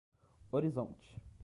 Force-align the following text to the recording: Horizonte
Horizonte 0.51 1.05